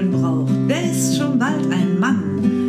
Muskeln 0.00 0.10
braucht, 0.10 0.70
der 0.70 0.90
ist 0.90 1.16
schon 1.16 1.38
bald 1.38 1.70
ein 1.70 1.98
Mann. 1.98 2.59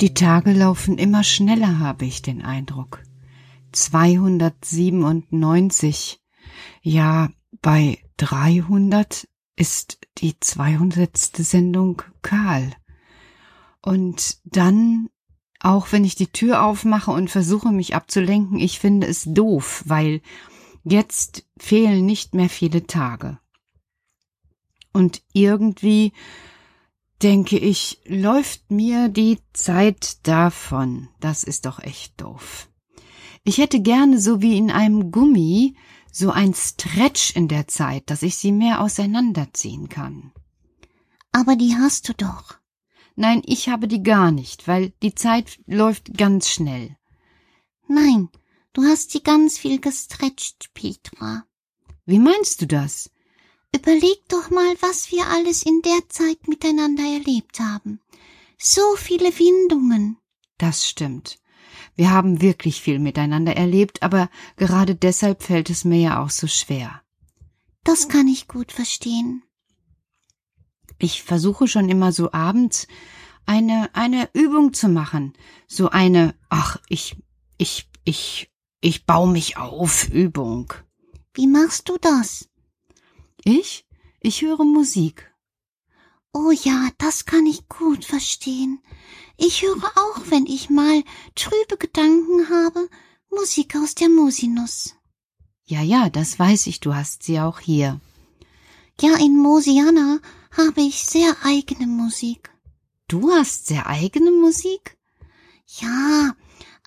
Die 0.00 0.14
Tage 0.14 0.52
laufen 0.52 0.96
immer 0.96 1.22
schneller, 1.22 1.78
habe 1.78 2.06
ich 2.06 2.22
den 2.22 2.42
Eindruck. 2.42 3.02
297. 3.72 6.22
Ja, 6.80 7.28
bei 7.60 7.98
300 8.16 9.28
ist 9.56 9.98
die 10.16 10.40
200. 10.40 11.14
Sendung 11.16 12.00
kahl. 12.22 12.72
Und 13.82 14.38
dann, 14.44 15.10
auch 15.60 15.92
wenn 15.92 16.06
ich 16.06 16.14
die 16.14 16.28
Tür 16.28 16.64
aufmache 16.64 17.10
und 17.10 17.28
versuche 17.28 17.70
mich 17.70 17.94
abzulenken, 17.94 18.58
ich 18.58 18.78
finde 18.78 19.06
es 19.06 19.24
doof, 19.24 19.82
weil 19.84 20.22
Jetzt 20.84 21.44
fehlen 21.58 22.06
nicht 22.06 22.34
mehr 22.34 22.48
viele 22.48 22.86
Tage. 22.86 23.38
Und 24.92 25.22
irgendwie, 25.32 26.12
denke 27.22 27.58
ich, 27.58 28.00
läuft 28.06 28.70
mir 28.70 29.08
die 29.08 29.38
Zeit 29.52 30.26
davon. 30.26 31.08
Das 31.20 31.44
ist 31.44 31.66
doch 31.66 31.78
echt 31.78 32.20
doof. 32.20 32.68
Ich 33.44 33.58
hätte 33.58 33.80
gerne 33.80 34.18
so 34.20 34.42
wie 34.42 34.56
in 34.56 34.70
einem 34.70 35.10
Gummi 35.10 35.76
so 36.12 36.30
ein 36.30 36.54
Stretch 36.54 37.36
in 37.36 37.48
der 37.48 37.68
Zeit, 37.68 38.10
dass 38.10 38.22
ich 38.22 38.36
sie 38.36 38.52
mehr 38.52 38.80
auseinanderziehen 38.80 39.88
kann. 39.88 40.32
Aber 41.32 41.56
die 41.56 41.76
hast 41.76 42.08
du 42.08 42.14
doch. 42.14 42.58
Nein, 43.16 43.42
ich 43.44 43.68
habe 43.68 43.86
die 43.86 44.02
gar 44.02 44.32
nicht, 44.32 44.66
weil 44.66 44.90
die 45.02 45.14
Zeit 45.14 45.60
läuft 45.66 46.16
ganz 46.16 46.48
schnell. 46.48 46.96
Nein, 47.86 48.28
du 48.72 48.82
hast 48.82 49.10
sie 49.10 49.22
ganz 49.22 49.58
viel 49.58 49.80
gestretcht, 49.80 50.70
Petra. 50.74 51.44
Wie 52.06 52.18
meinst 52.18 52.62
du 52.62 52.66
das? 52.66 53.10
Überleg 53.74 54.28
doch 54.28 54.50
mal, 54.50 54.74
was 54.80 55.12
wir 55.12 55.26
alles 55.28 55.62
in 55.62 55.80
der 55.82 56.08
Zeit 56.08 56.48
miteinander 56.48 57.04
erlebt 57.04 57.60
haben. 57.60 58.00
So 58.58 58.82
viele 58.96 59.38
Windungen. 59.38 60.18
Das 60.58 60.88
stimmt. 60.88 61.38
Wir 61.94 62.10
haben 62.10 62.40
wirklich 62.40 62.80
viel 62.80 62.98
miteinander 62.98 63.56
erlebt, 63.56 64.02
aber 64.02 64.28
gerade 64.56 64.94
deshalb 64.94 65.42
fällt 65.42 65.70
es 65.70 65.84
mir 65.84 66.00
ja 66.00 66.22
auch 66.22 66.30
so 66.30 66.46
schwer. 66.46 67.02
Das 67.84 68.08
kann 68.08 68.28
ich 68.28 68.48
gut 68.48 68.72
verstehen. 68.72 69.42
Ich 70.98 71.22
versuche 71.22 71.66
schon 71.66 71.88
immer 71.88 72.12
so 72.12 72.32
abends 72.32 72.86
eine, 73.46 73.90
eine 73.94 74.28
Übung 74.34 74.74
zu 74.74 74.88
machen. 74.88 75.32
So 75.66 75.88
eine, 75.88 76.34
ach, 76.48 76.76
ich, 76.88 77.16
ich, 77.56 77.88
ich, 78.04 78.49
ich 78.80 79.06
bau 79.06 79.26
mich 79.26 79.56
auf 79.56 80.08
Übung. 80.08 80.72
Wie 81.34 81.46
machst 81.46 81.88
du 81.88 81.96
das? 81.98 82.48
Ich? 83.44 83.86
Ich 84.20 84.42
höre 84.42 84.64
Musik. 84.64 85.32
Oh 86.32 86.50
ja, 86.50 86.88
das 86.98 87.24
kann 87.24 87.46
ich 87.46 87.68
gut 87.68 88.04
verstehen. 88.04 88.82
Ich 89.36 89.62
höre 89.62 89.84
auch, 89.96 90.20
wenn 90.28 90.46
ich 90.46 90.70
mal 90.70 91.02
trübe 91.34 91.76
Gedanken 91.78 92.50
habe, 92.50 92.88
Musik 93.30 93.74
aus 93.76 93.94
der 93.94 94.08
Musinus. 94.08 94.94
Ja, 95.64 95.82
ja, 95.82 96.10
das 96.10 96.38
weiß 96.38 96.66
ich, 96.66 96.80
du 96.80 96.94
hast 96.94 97.22
sie 97.22 97.40
auch 97.40 97.60
hier. 97.60 98.00
Ja, 99.00 99.16
in 99.16 99.38
Mosiana 99.38 100.18
habe 100.56 100.82
ich 100.82 101.04
sehr 101.04 101.36
eigene 101.42 101.86
Musik. 101.86 102.50
Du 103.08 103.30
hast 103.30 103.66
sehr 103.66 103.86
eigene 103.86 104.30
Musik? 104.30 104.98
Ja, 105.66 106.34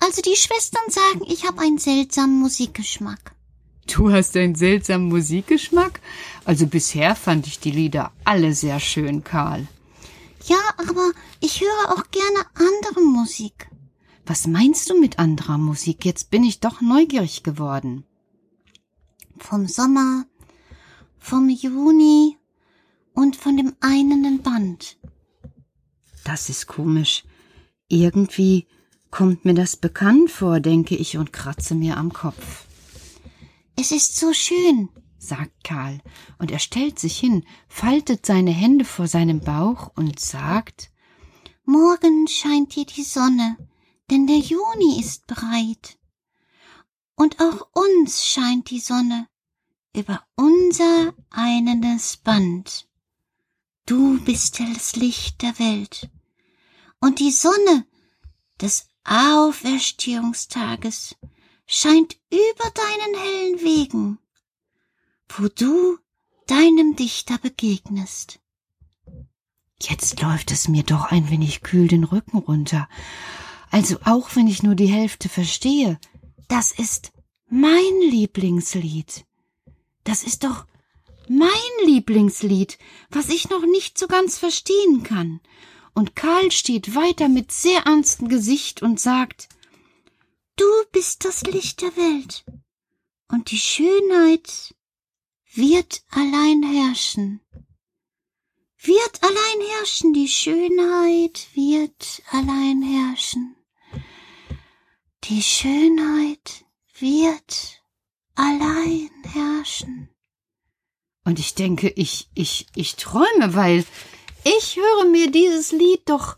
also 0.04 0.20
die 0.20 0.36
Schwestern 0.36 0.90
sagen, 0.90 1.22
ich 1.28 1.46
habe 1.46 1.62
einen 1.62 1.78
seltsamen 1.78 2.38
Musikgeschmack. 2.38 3.34
Du 3.86 4.12
hast 4.12 4.36
einen 4.36 4.54
seltsamen 4.54 5.08
Musikgeschmack? 5.08 6.00
Also 6.44 6.66
bisher 6.66 7.16
fand 7.16 7.46
ich 7.46 7.58
die 7.58 7.70
Lieder 7.70 8.12
alle 8.24 8.54
sehr 8.54 8.80
schön, 8.80 9.24
Karl. 9.24 9.66
Ja, 10.44 10.58
aber 10.76 11.10
ich 11.40 11.62
höre 11.62 11.92
auch 11.92 12.04
gerne 12.10 12.46
andere 12.54 13.00
Musik. 13.02 13.68
Was 14.26 14.46
meinst 14.46 14.90
du 14.90 15.00
mit 15.00 15.18
anderer 15.18 15.56
Musik? 15.58 16.04
Jetzt 16.04 16.30
bin 16.30 16.44
ich 16.44 16.60
doch 16.60 16.82
neugierig 16.82 17.42
geworden. 17.42 18.04
Vom 19.38 19.66
Sommer, 19.66 20.26
vom 21.18 21.48
Juni 21.48 22.36
und 23.14 23.36
von 23.36 23.56
dem 23.56 23.74
einenden 23.80 24.42
Band. 24.42 24.98
Das 26.24 26.50
ist 26.50 26.66
komisch. 26.66 27.24
Irgendwie 27.88 28.66
kommt 29.14 29.44
mir 29.44 29.54
das 29.54 29.76
bekannt 29.76 30.28
vor, 30.28 30.58
denke 30.58 30.96
ich 30.96 31.18
und 31.18 31.32
kratze 31.32 31.76
mir 31.76 31.98
am 31.98 32.12
Kopf. 32.12 32.66
Es 33.76 33.92
ist 33.92 34.16
so 34.16 34.32
schön, 34.32 34.88
sagt 35.18 35.52
Karl, 35.62 36.00
und 36.38 36.50
er 36.50 36.58
stellt 36.58 36.98
sich 36.98 37.16
hin, 37.16 37.44
faltet 37.68 38.26
seine 38.26 38.50
Hände 38.50 38.84
vor 38.84 39.06
seinem 39.06 39.38
Bauch 39.38 39.92
und 39.94 40.18
sagt 40.18 40.90
Morgen 41.64 42.26
scheint 42.26 42.74
dir 42.74 42.86
die 42.86 43.04
Sonne, 43.04 43.56
denn 44.10 44.26
der 44.26 44.38
Juni 44.38 44.98
ist 44.98 45.28
bereit. 45.28 45.96
Und 47.14 47.40
auch 47.40 47.68
uns 47.72 48.26
scheint 48.26 48.68
die 48.70 48.80
Sonne 48.80 49.28
über 49.94 50.24
unser 50.34 51.14
einenes 51.30 52.16
Band. 52.16 52.88
Du 53.86 54.18
bist 54.24 54.58
das 54.58 54.96
Licht 54.96 55.40
der 55.42 55.56
Welt. 55.60 56.10
Und 56.98 57.20
die 57.20 57.30
Sonne 57.30 57.86
des 58.60 58.88
Auferstehungstages 59.04 61.16
scheint 61.66 62.16
über 62.30 62.70
deinen 62.70 63.14
hellen 63.18 63.60
Wegen 63.60 64.18
wo 65.36 65.48
du 65.48 65.98
deinem 66.46 66.96
Dichter 66.96 67.38
begegnest. 67.38 68.40
Jetzt 69.80 70.20
läuft 70.20 70.50
es 70.50 70.68
mir 70.68 70.82
doch 70.82 71.06
ein 71.06 71.30
wenig 71.30 71.62
kühl 71.62 71.88
den 71.88 72.04
Rücken 72.04 72.38
runter. 72.38 72.88
Also 73.70 73.98
auch 74.04 74.36
wenn 74.36 74.46
ich 74.46 74.62
nur 74.62 74.74
die 74.74 74.86
Hälfte 74.86 75.28
verstehe, 75.28 75.98
das 76.48 76.72
ist 76.72 77.12
mein 77.48 78.00
Lieblingslied. 78.10 79.24
Das 80.04 80.22
ist 80.22 80.44
doch 80.44 80.66
mein 81.28 81.50
Lieblingslied, 81.86 82.78
was 83.10 83.28
ich 83.28 83.50
noch 83.50 83.66
nicht 83.66 83.98
so 83.98 84.06
ganz 84.06 84.38
verstehen 84.38 85.02
kann. 85.02 85.40
Und 85.94 86.16
Karl 86.16 86.50
steht 86.50 86.94
weiter 86.94 87.28
mit 87.28 87.52
sehr 87.52 87.82
ernstem 87.82 88.28
Gesicht 88.28 88.82
und 88.82 88.98
sagt 89.00 89.48
Du 90.56 90.64
bist 90.92 91.24
das 91.24 91.42
Licht 91.42 91.80
der 91.82 91.96
Welt, 91.96 92.44
und 93.28 93.50
die 93.50 93.58
Schönheit 93.58 94.74
wird 95.54 96.04
allein 96.10 96.62
herrschen. 96.62 97.40
Wird 98.78 99.22
allein 99.22 99.68
herrschen, 99.70 100.12
die 100.12 100.28
Schönheit 100.28 101.48
wird 101.54 102.22
allein 102.30 102.82
herrschen. 102.82 103.56
Die 105.24 105.42
Schönheit 105.42 106.64
wird 106.98 107.82
allein 108.34 109.10
herrschen. 109.22 110.10
Und 111.24 111.38
ich 111.38 111.54
denke, 111.54 111.88
ich, 111.88 112.28
ich, 112.34 112.66
ich 112.74 112.96
träume, 112.96 113.54
weil 113.54 113.86
ich 114.44 114.76
höre 114.76 115.10
mir 115.10 115.30
dieses 115.30 115.72
Lied 115.72 116.02
doch, 116.06 116.36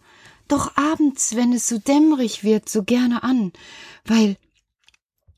doch 0.48 0.76
abends, 0.76 1.36
wenn 1.36 1.52
es 1.52 1.68
so 1.68 1.78
dämmerig 1.78 2.44
wird, 2.44 2.68
so 2.68 2.82
gerne 2.82 3.22
an, 3.22 3.52
weil, 4.04 4.36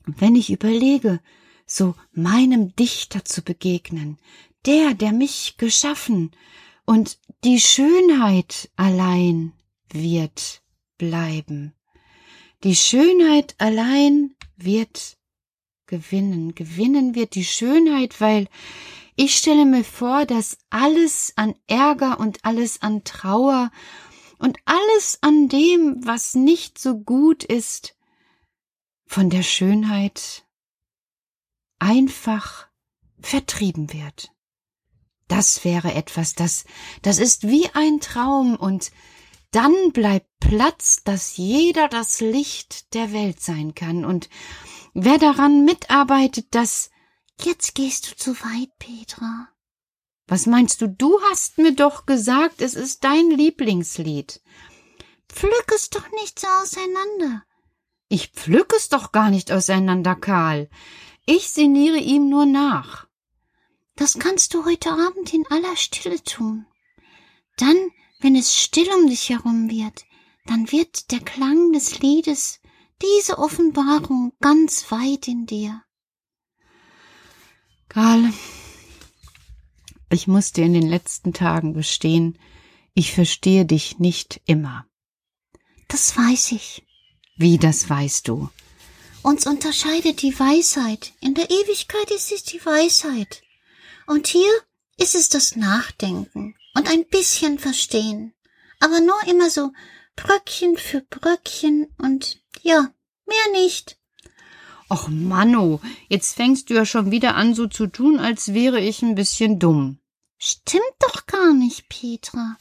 wenn 0.05 0.35
ich 0.35 0.51
überlege, 0.51 1.19
so 1.65 1.95
meinem 2.11 2.75
Dichter 2.75 3.25
zu 3.25 3.41
begegnen, 3.41 4.17
der, 4.65 4.93
der 4.93 5.11
mich 5.11 5.57
geschaffen, 5.57 6.31
und 6.89 7.19
die 7.43 7.59
Schönheit 7.59 8.71
allein 8.75 9.53
wird 9.91 10.63
bleiben. 10.97 11.75
Die 12.63 12.75
Schönheit 12.75 13.53
allein 13.59 14.35
wird 14.57 15.15
gewinnen, 15.85 16.55
gewinnen 16.55 17.13
wird 17.13 17.35
die 17.35 17.45
Schönheit, 17.45 18.19
weil 18.19 18.47
ich 19.19 19.35
stelle 19.35 19.65
mir 19.65 19.83
vor, 19.83 20.25
dass 20.25 20.57
alles 20.69 21.33
an 21.35 21.53
Ärger 21.67 22.21
und 22.21 22.45
alles 22.45 22.81
an 22.81 23.03
Trauer 23.03 23.69
und 24.37 24.57
alles 24.63 25.19
an 25.19 25.49
dem, 25.49 25.99
was 26.05 26.35
nicht 26.35 26.79
so 26.79 26.97
gut 26.97 27.43
ist, 27.43 27.97
von 29.05 29.29
der 29.29 29.43
Schönheit 29.43 30.47
einfach 31.79 32.69
vertrieben 33.19 33.91
wird. 33.91 34.31
Das 35.27 35.65
wäre 35.65 35.93
etwas, 35.93 36.33
das, 36.35 36.63
das 37.01 37.19
ist 37.19 37.45
wie 37.45 37.69
ein 37.73 37.99
Traum 37.99 38.55
und 38.55 38.89
dann 39.51 39.91
bleibt 39.91 40.29
Platz, 40.39 41.03
dass 41.03 41.35
jeder 41.35 41.89
das 41.89 42.21
Licht 42.21 42.93
der 42.93 43.11
Welt 43.11 43.41
sein 43.41 43.75
kann 43.75 44.05
und 44.05 44.29
wer 44.93 45.17
daran 45.17 45.65
mitarbeitet, 45.65 46.55
dass 46.55 46.89
Jetzt 47.41 47.75
gehst 47.75 48.11
du 48.11 48.15
zu 48.15 48.35
weit, 48.41 48.69
Petra. 48.79 49.49
Was 50.27 50.45
meinst 50.45 50.81
du? 50.81 50.87
Du 50.87 51.19
hast 51.29 51.57
mir 51.57 51.73
doch 51.73 52.05
gesagt, 52.05 52.61
es 52.61 52.75
ist 52.75 53.03
dein 53.03 53.31
Lieblingslied. 53.31 54.41
Pflück 55.29 55.71
es 55.73 55.89
doch 55.89 56.09
nicht 56.11 56.39
so 56.39 56.47
auseinander. 56.47 57.43
Ich 58.09 58.29
pflück 58.29 58.73
es 58.75 58.89
doch 58.89 59.11
gar 59.11 59.29
nicht 59.29 59.51
auseinander, 59.51 60.15
Karl. 60.15 60.69
Ich 61.25 61.49
sinniere 61.49 61.97
ihm 61.97 62.29
nur 62.29 62.45
nach. 62.45 63.07
Das 63.95 64.17
kannst 64.17 64.53
du 64.53 64.65
heute 64.65 64.91
Abend 64.91 65.33
in 65.33 65.45
aller 65.49 65.75
Stille 65.77 66.23
tun. 66.23 66.65
Dann, 67.57 67.77
wenn 68.19 68.35
es 68.35 68.55
still 68.55 68.89
um 68.93 69.07
dich 69.07 69.29
herum 69.29 69.69
wird, 69.69 70.05
dann 70.45 70.71
wird 70.71 71.11
der 71.11 71.19
Klang 71.19 71.71
des 71.71 71.99
Liedes 71.99 72.59
diese 73.01 73.37
Offenbarung 73.37 74.33
ganz 74.41 74.91
weit 74.91 75.27
in 75.27 75.45
dir. 75.45 75.83
Karl, 77.89 78.31
ich 80.11 80.27
muss 80.27 80.51
dir 80.51 80.65
in 80.65 80.73
den 80.73 80.87
letzten 80.87 81.33
Tagen 81.33 81.73
gestehen, 81.73 82.39
ich 82.93 83.11
verstehe 83.11 83.65
dich 83.65 83.99
nicht 83.99 84.41
immer. 84.45 84.85
Das 85.87 86.15
weiß 86.15 86.51
ich. 86.53 86.85
Wie 87.35 87.57
das 87.57 87.89
weißt 87.89 88.27
du? 88.27 88.49
Uns 89.21 89.47
unterscheidet 89.47 90.21
die 90.21 90.37
Weisheit. 90.39 91.13
In 91.19 91.33
der 91.33 91.49
Ewigkeit 91.49 92.11
ist 92.11 92.31
es 92.31 92.43
die 92.43 92.63
Weisheit. 92.65 93.41
Und 94.07 94.27
hier 94.27 94.51
ist 94.97 95.15
es 95.15 95.29
das 95.29 95.55
Nachdenken 95.55 96.55
und 96.75 96.89
ein 96.89 97.05
bisschen 97.07 97.59
Verstehen. 97.59 98.33
Aber 98.79 98.99
nur 98.99 99.21
immer 99.27 99.49
so 99.49 99.71
Bröckchen 100.15 100.77
für 100.77 101.01
Bröckchen 101.01 101.87
und 101.97 102.41
ja, 102.61 102.93
mehr 103.25 103.51
nicht. 103.61 103.98
Och 104.89 105.07
Manno, 105.07 105.81
jetzt 106.07 106.35
fängst 106.35 106.69
du 106.69 106.73
ja 106.73 106.85
schon 106.85 107.11
wieder 107.11 107.35
an 107.35 107.53
so 107.53 107.67
zu 107.67 107.87
tun, 107.87 108.19
als 108.19 108.53
wäre 108.53 108.79
ich 108.79 109.03
ein 109.03 109.15
bisschen 109.15 109.59
dumm. 109.59 109.99
Stimmt 110.39 110.95
doch 110.99 111.27
gar 111.27 111.53
nicht, 111.53 111.89
Petra. 111.89 112.57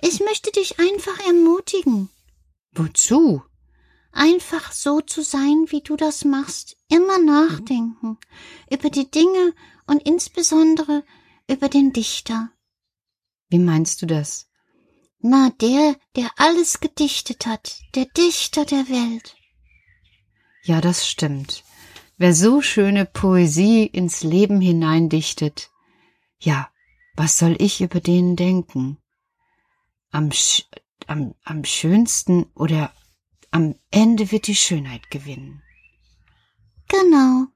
Ich 0.00 0.20
möchte 0.20 0.50
dich 0.50 0.80
einfach 0.80 1.18
ermutigen. 1.26 2.10
Wozu? 2.72 3.42
Einfach 4.10 4.72
so 4.72 5.00
zu 5.00 5.22
sein, 5.22 5.66
wie 5.68 5.80
du 5.80 5.96
das 5.96 6.24
machst. 6.24 6.76
Immer 6.88 7.18
nachdenken. 7.18 8.18
Über 8.70 8.90
die 8.90 9.10
Dinge 9.10 9.54
und 9.86 10.02
insbesondere 10.02 11.04
über 11.48 11.68
den 11.68 11.92
Dichter. 11.92 12.50
Wie 13.48 13.58
meinst 13.58 14.02
du 14.02 14.06
das? 14.06 14.48
Na, 15.20 15.50
der, 15.60 15.96
der 16.16 16.30
alles 16.36 16.80
gedichtet 16.80 17.46
hat, 17.46 17.78
der 17.94 18.06
Dichter 18.06 18.64
der 18.64 18.88
Welt. 18.88 19.36
Ja, 20.64 20.80
das 20.80 21.06
stimmt. 21.06 21.62
Wer 22.16 22.34
so 22.34 22.62
schöne 22.62 23.04
Poesie 23.04 23.84
ins 23.84 24.22
Leben 24.22 24.62
hineindichtet, 24.62 25.70
ja, 26.38 26.70
was 27.16 27.38
soll 27.38 27.54
ich 27.60 27.82
über 27.82 28.00
den 28.00 28.34
denken? 28.34 28.96
Am, 30.10 30.32
sch 30.32 30.64
am, 31.06 31.34
am 31.44 31.64
schönsten 31.64 32.46
oder 32.54 32.92
am 33.50 33.74
Ende 33.90 34.32
wird 34.32 34.46
die 34.46 34.54
Schönheit 34.54 35.10
gewinnen. 35.10 35.62
Genau. 36.88 37.46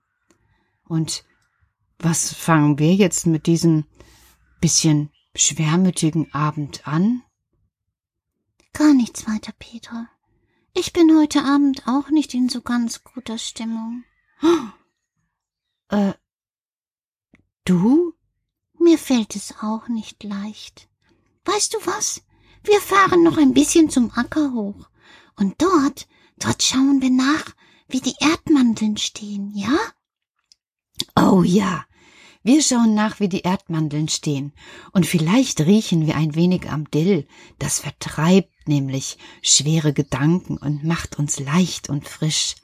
Und 0.86 1.24
was 1.98 2.34
fangen 2.34 2.78
wir 2.78 2.94
jetzt 2.94 3.26
mit 3.26 3.46
diesem 3.46 3.86
bisschen 4.60 5.10
schwermütigen 5.34 6.32
Abend 6.34 6.86
an? 6.86 7.22
Gar 8.74 8.92
nichts 8.92 9.26
weiter, 9.26 9.52
Petra. 9.58 10.08
Ich 10.80 10.92
bin 10.92 11.18
heute 11.18 11.42
Abend 11.42 11.88
auch 11.88 12.08
nicht 12.10 12.34
in 12.34 12.48
so 12.48 12.60
ganz 12.60 13.02
guter 13.02 13.36
Stimmung. 13.36 14.04
Äh, 15.88 16.12
du? 17.64 18.14
Mir 18.78 18.96
fällt 18.96 19.34
es 19.34 19.56
auch 19.60 19.88
nicht 19.88 20.22
leicht. 20.22 20.88
Weißt 21.44 21.74
du 21.74 21.78
was? 21.84 22.22
Wir 22.62 22.80
fahren 22.80 23.24
noch 23.24 23.38
ein 23.38 23.54
bisschen 23.54 23.90
zum 23.90 24.12
Acker 24.12 24.52
hoch. 24.52 24.88
Und 25.34 25.60
dort, 25.60 26.06
dort 26.36 26.62
schauen 26.62 27.02
wir 27.02 27.10
nach, 27.10 27.56
wie 27.88 28.00
die 28.00 28.14
Erdmandeln 28.20 28.98
stehen, 28.98 29.50
ja? 29.56 29.76
Oh 31.16 31.42
ja, 31.42 31.86
wir 32.42 32.62
schauen 32.62 32.94
nach, 32.94 33.20
wie 33.20 33.28
die 33.28 33.40
Erdmandeln 33.40 34.08
stehen, 34.08 34.52
und 34.92 35.06
vielleicht 35.06 35.60
riechen 35.60 36.06
wir 36.06 36.16
ein 36.16 36.34
wenig 36.34 36.70
am 36.70 36.90
Dill, 36.90 37.26
das 37.58 37.80
vertreibt 37.80 38.68
nämlich 38.68 39.18
schwere 39.42 39.92
Gedanken 39.92 40.56
und 40.56 40.84
macht 40.84 41.18
uns 41.18 41.40
leicht 41.40 41.88
und 41.88 42.08
frisch. 42.08 42.56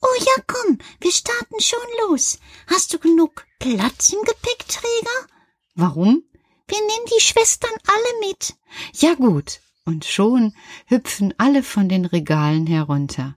Oh 0.00 0.20
ja, 0.20 0.42
komm, 0.46 0.78
wir 1.00 1.10
starten 1.10 1.60
schon 1.60 1.78
los. 2.08 2.38
Hast 2.68 2.94
du 2.94 2.98
genug 2.98 3.46
Platz 3.58 4.10
im 4.10 4.20
Gepäckträger? 4.22 5.26
Warum? 5.74 6.22
Wir 6.68 6.78
nehmen 6.78 7.06
die 7.16 7.22
Schwestern 7.22 7.72
alle 7.86 8.28
mit. 8.28 8.54
Ja 8.94 9.14
gut. 9.14 9.60
Und 9.84 10.04
schon 10.04 10.54
hüpfen 10.86 11.32
alle 11.38 11.62
von 11.62 11.88
den 11.88 12.04
Regalen 12.04 12.66
herunter. 12.66 13.36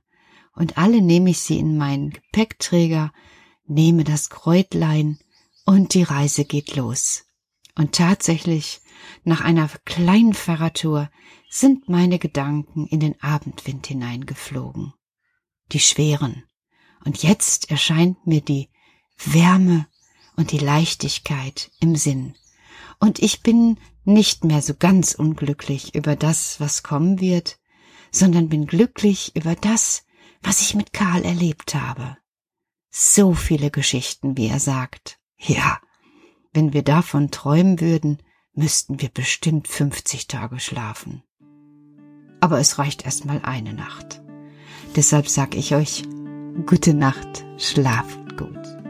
Und 0.54 0.78
alle 0.78 1.02
nehme 1.02 1.30
ich 1.30 1.40
sie 1.40 1.58
in 1.58 1.78
meinen 1.78 2.12
Gepäckträger, 2.12 3.14
nehme 3.66 4.04
das 4.04 4.30
Kräutlein 4.30 5.18
und 5.66 5.94
die 5.94 6.04
Reise 6.04 6.46
geht 6.46 6.76
los. 6.76 7.26
Und 7.76 7.94
tatsächlich, 7.94 8.82
nach 9.24 9.42
einer 9.42 9.70
kleinen 9.86 10.34
Fahrradtour 10.34 11.10
sind 11.50 11.90
meine 11.90 12.20
Gedanken 12.20 12.88
in 12.88 13.00
den 13.00 13.22
Abendwind 13.22 13.88
hineingeflogen. 13.88 14.94
Die 15.72 15.80
schweren. 15.80 16.44
Und 17.04 17.24
jetzt 17.24 17.72
erscheint 17.72 18.26
mir 18.28 18.42
die 18.42 18.70
Wärme 19.18 19.88
und 20.36 20.52
die 20.52 20.60
Leichtigkeit 20.60 21.72
im 21.80 21.96
Sinn. 21.96 22.36
Und 23.00 23.20
ich 23.20 23.42
bin 23.42 23.80
nicht 24.04 24.44
mehr 24.44 24.62
so 24.62 24.74
ganz 24.76 25.14
unglücklich 25.14 25.96
über 25.96 26.16
das, 26.16 26.60
was 26.60 26.84
kommen 26.84 27.20
wird, 27.20 27.60
sondern 28.12 28.50
bin 28.50 28.68
glücklich 28.68 29.36
über 29.36 29.56
das, 29.56 30.04
was 30.42 30.62
ich 30.62 30.76
mit 30.76 30.94
Karl 30.94 31.24
erlebt 31.24 31.76
habe. 31.76 32.18
So 32.90 33.34
viele 33.34 33.72
Geschichten, 33.72 34.38
wie 34.38 34.48
er 34.48 34.60
sagt. 34.60 35.21
Ja, 35.44 35.80
wenn 36.54 36.74
wir 36.74 36.84
davon 36.84 37.32
träumen 37.32 37.80
würden, 37.80 38.20
müssten 38.54 39.02
wir 39.02 39.10
bestimmt 39.10 39.68
50 39.68 40.28
Tage 40.28 40.60
schlafen. 40.60 41.24
Aber 42.40 42.60
es 42.60 42.78
reicht 42.78 43.06
erst 43.06 43.26
mal 43.26 43.40
eine 43.44 43.74
Nacht. 43.74 44.22
Deshalb 44.96 45.28
sag 45.28 45.56
ich 45.56 45.74
euch, 45.74 46.04
gute 46.66 46.94
Nacht, 46.94 47.46
schlaft 47.58 48.38
gut. 48.38 48.81